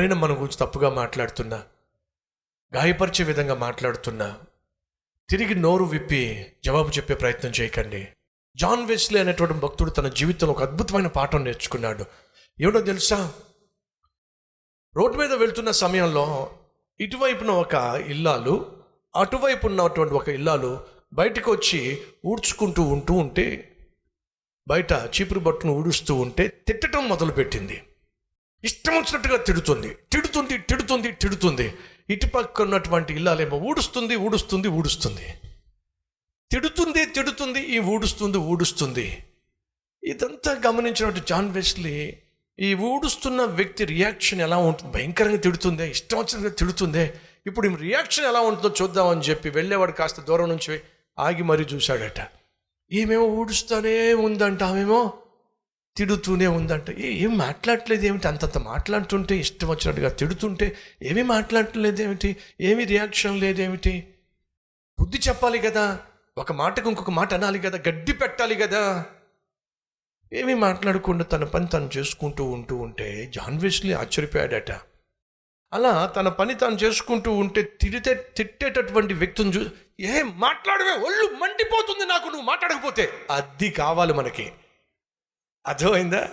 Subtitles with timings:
[0.00, 1.62] ఎవరైనా మన గురించి తప్పుగా మాట్లాడుతున్నా
[2.74, 4.38] గాయపరిచే విధంగా మాట్లాడుతున్నా
[5.30, 8.08] తిరిగి నోరు విప్పి జవాబు చెప్పే ప్రయత్నం చేయకండి.
[8.56, 12.04] జాన్ వెస్లీ అనేటువంటి భక్తుడు తన జీవితంలో ఒక అద్భుతమైన పాఠం నేర్చుకున్నాడు.
[12.60, 13.32] ఏమిటో తెలుసా?
[14.96, 16.58] రోడ్డు మీద వెళ్తున్న సమయంలో
[17.00, 17.74] ఇటువైపున ఒక
[18.06, 18.82] ఇల్లాలు
[19.16, 23.76] అటువైపు ఉన్నటువంటి ఒక ఇల్లాలు బయటకు వచ్చి ఊడ్చుకుంటూ ఉంటూ ఉంటే
[24.68, 27.82] బయట చీపురు బట్టును ఊడుస్తూ ఉంటే తిట్టడం మొదలుపెట్టింది.
[28.64, 29.96] ఇష్టం వచ్చినట్టుగా తిడుతుంది.
[30.12, 31.74] తిడుతుంది తిడుతుంది తిడుతుంది.
[32.10, 35.34] ఇటుపక్క ఉన్నటువంటి ఇల్లాలేమో ఊడుస్తుంది ఊడుస్తుంది ఊడుస్తుంది.
[36.50, 39.22] తిడుతుంది తిడుతుంది ఈ ఊడుస్తుంది ఊడుస్తుంది.
[40.04, 42.16] ఇదంతా గమనించినట్టు జాన్ వెస్లీ
[42.58, 44.92] ఈ ఊడుస్తున్న వ్యక్తి రియాక్షన్ ఎలా ఉంటుంది?
[44.92, 47.14] భయంకరంగా తిడుతుందే ఇష్టం వచ్చినట్టుగా తిడుతుందే.
[47.46, 50.80] ఇప్పుడు ఈ రియాక్షన్ ఎలా ఉంటుందో చూద్దామని చెప్పి వెళ్ళేవాడు కాస్త దూరం నుంచి
[51.18, 52.20] ఆగి మరీ చూశాడట.
[52.92, 55.19] ఈమెమో ఊడుస్తూనే ఉందంట ఆమెమో.
[55.96, 56.90] తిడుతూనే ఉందంట.
[56.90, 58.28] ఏం మాట్లాడట్లేదు ఏమిటి?
[58.28, 62.36] అంతంత మాట్లాడుతుంటే ఇష్టం వచ్చినట్టుగా తిడుతుంటే ఏమీ మాట్లాడలేదు ఏమిటి?
[62.60, 64.14] ఏమీ రియాక్షన్ లేదేమిటి
[65.00, 66.00] బుద్ధి చెప్పాలి కదా.
[66.38, 67.78] ఒక మాటకు ఇంకొక మాట అనాలి కదా.
[67.88, 69.06] గడ్డి పెట్టాలి కదా.
[70.32, 74.72] ఏమీ మాట్లాడకుండా తన పని తను చేసుకుంటూ ఉంటూ ఉంటే జాన్ వెస్లీ ఆశ్చర్యపోయాడట.
[75.72, 79.66] అలా తన పని తాను చేసుకుంటూ ఉంటే తిడితే తిట్టేటటువంటి వ్యక్తిని చూ
[80.00, 80.90] ఏ మాట్లాడవే?
[80.90, 83.10] ఒళ్ళు మండిపోతుంది నాకు నువ్వు మాట్లాడకపోతే.
[83.30, 84.52] అది కావాలి మనకి.
[85.66, 86.28] అర్థమైందా?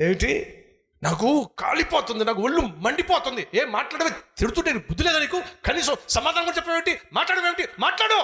[0.00, 0.58] ఏమిటి?
[1.02, 3.46] నాకు కాలిపోతుంది నాకు ఒళ్ళు మండిపోతుంది.
[3.54, 5.42] ఏం మాట్లాడమే తిడుతుంటే బుద్ధి లేదా నీకు?
[5.64, 7.68] కనీసం సమాధానం కూడా చెప్పేమిటి మాట్లాడవేమిటి?
[7.78, 8.18] మాట్లాడు!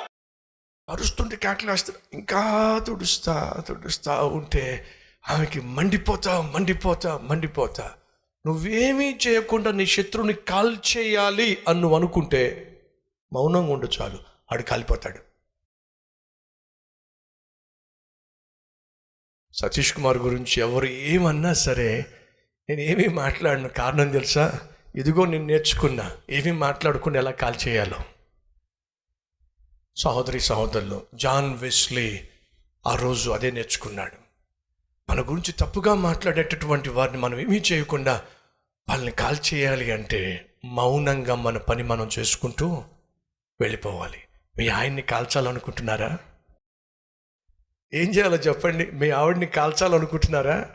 [0.88, 2.42] అరుస్తుంటే కేకలేస్తా ఇంకా
[2.78, 4.86] తుడుస్తా తుడుస్తా ఉంటే
[5.28, 7.94] ఆమెకి మండిపోతా మండిపోతా మండిపోతా.
[8.46, 12.42] నువ్వేమీ చేయకుండా నీ శత్రువుని కాల్చేయాలి అని నువ్వు అనుకుంటే
[13.32, 14.18] మౌనంగా ఉండు చాలు.
[14.52, 15.27] ఆడు కాలిపోతాడు.
[19.52, 22.06] సతీష్ కుమార్ గురించి ఎవరు ఏమన్నా సరే
[22.68, 23.66] నేను ఏమీ మాట్లాడిన.
[23.66, 24.60] కారణం తెలుసా?
[24.96, 26.12] ఇదిగో నేను నేర్చుకున్నా.
[26.30, 27.96] ఏమీ మాట్లాడకుండా ఎలా కాల్ చేయాలో?
[29.96, 32.28] సహోదరి సహోదరులు జాన్ వెస్లీ
[32.86, 34.16] ఆ రోజు అదే నేర్చుకున్నాడు.
[35.10, 38.22] మన గురించి తప్పుగా మాట్లాడేటటువంటి వారిని మనం ఏమీ చేయకుండా
[38.88, 42.84] వాళ్ళని కాల్ చేయాలి అంటే మౌనంగా మన పని మనం చేసుకుంటూ
[43.60, 44.18] వెళ్ళిపోవాలి.
[44.58, 46.18] మీ ఆయన్ని కాల్చాలనుకుంటున్నారా?
[47.94, 48.90] ఏం చేయాలో చెప్పండి.
[48.90, 50.70] మీ ఆవిడ్ని కాల్చాలనుకుంటున్నారా?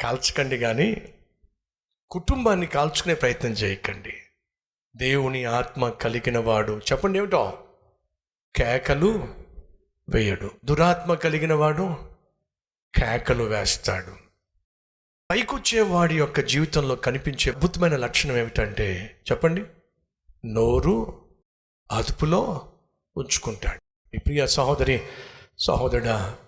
[0.00, 1.14] కాల్చకండి కానీ
[2.10, 4.12] కుటుంబాన్ని కాల్చుకునే ప్రయత్నం చేయకండి.
[4.96, 7.64] దేవుని ఆత్మ కలిగిన వాడు చెప్పండి ఏమిటో?
[8.56, 9.34] కేకలు
[10.08, 10.50] వేయడు.
[10.64, 11.96] దురాత్మ కలిగిన వాడు
[12.94, 14.16] కేకలు వేస్తాడు.
[15.30, 19.64] పైకొచ్చే వాడి యొక్క జీవితంలో కనిపించే అద్భుతమైన లక్షణం ఏమిటంటే చెప్పండి.
[20.44, 21.24] నోరు
[21.92, 22.72] అదుపులో
[23.16, 24.16] ఉంచుకుంటాడు.
[24.16, 25.02] ఈ ప్రియ సహోదరి
[25.60, 26.38] సహోదరుడా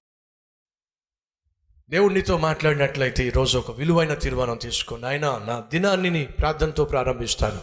[1.91, 7.63] దేవుడు నీతో మాట్లాడినట్లయితే ఈరోజు ఒక విలువైన తీర్మానం తీసుకుని ఆయన నా దినాన్ని ప్రార్థనతో ప్రారంభిస్తాను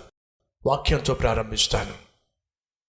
[0.65, 1.97] వాక్యంతో ప్రారంభిస్తాను.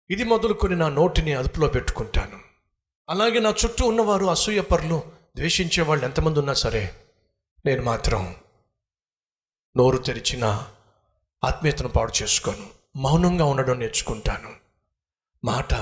[0.10, 2.40] ఇది మొదలుకొని నా నోటిని అదుపులో పెట్టుకుంటాను.
[3.10, 5.04] అలాగే నా చుట్టూ ఉన్నవారు అసూయపరులు
[5.36, 6.96] ద్వేషించే వాళ్ళు ఎంతమంది ఉన్నా సరే
[7.66, 8.36] నేను మాత్రం
[9.78, 10.68] నోరు తెరిచిన
[11.44, 12.70] ఆత్మీయతను పాడు చేసుకోను.
[12.96, 14.56] మౌనంగా ఉండడం నేర్చుకుంటాను.
[15.46, 15.74] మాట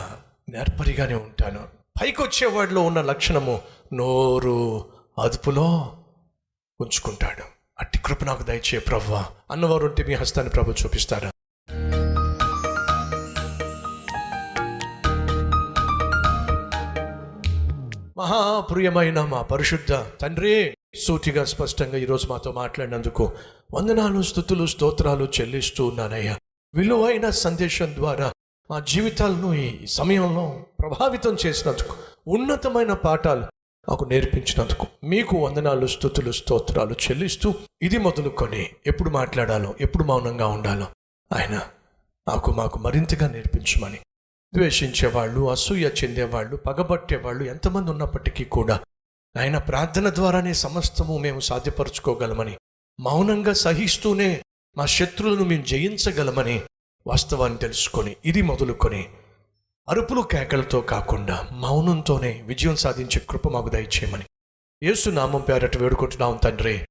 [0.50, 1.83] నేర్పరిగానే ఉంటాను.
[2.04, 3.62] పైకొచ్చేవాడిలో ఉన్న లక్షణము
[3.94, 4.86] నోరు
[5.20, 5.96] అదుపులో
[6.82, 7.44] ఉంచుకుంటాడు.
[7.80, 9.26] అట్టి కృప నాకు దయచే ప్రవ్వ.
[9.52, 11.32] అన్నవారు ఉంటే మీ హస్తాన్ని ప్రభు చూపిస్తారా?
[18.18, 23.32] మహాప్రియమైన మా పరిశుద్ధ తండ్రి సూటిగా స్పష్టంగా ఈరోజు మాతో మాట్లాడినందుకు
[23.74, 26.38] వందనాలు స్థుతులు స్తోత్రాలు చెల్లిస్తూ ఉన్నానయ్యా.
[26.74, 28.34] విలువైన సందేశం ద్వారా
[28.70, 30.44] మా జీవితాలను ఈ సమయంలో
[30.80, 31.96] ప్రభావితం చేసినందుకు
[32.28, 33.46] ఉన్నతమైన పాఠాలు
[33.88, 37.50] మాకు నేర్పించినందుకు మీకు వందనాలు స్థుతులు స్తోత్రాలు చెల్లిస్తూ
[37.82, 40.88] ఇది మొదలుకొని ఎప్పుడు మాట్లాడాలో ఎప్పుడు మౌనంగా ఉండాలో
[41.32, 41.56] ఆయన
[42.28, 44.00] నాకు మాకు మరింతగా నేర్పించమని
[44.54, 48.76] ద్వేషించేవాళ్ళు అసూయ చెందేవాళ్ళు పగబట్టేవాళ్ళు ఎంతమంది ఉన్నప్పటికీ కూడా
[49.36, 52.56] ఆయన ప్రార్థన ద్వారానే సమస్తము మేము సాధ్యపరచుకోగలమని
[53.00, 54.32] మౌనంగా సహిస్తూనే
[54.78, 56.58] మా శత్రువులను మేము జయించగలమని
[57.08, 59.10] వాస్తవాన్ని తెలుసుకొని ఇది మొదలుకొని
[59.90, 64.26] అరుపులు కేకలతో కాకుండా మౌనంతోనే విజయం సాధించే కృప మాకు దయచేయమని.
[64.84, 66.88] యేసు నామం పేరట వేడుకుంటున్నాం తండ్రి.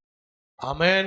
[0.64, 1.00] ఆమెన్.